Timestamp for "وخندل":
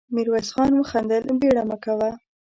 0.77-1.23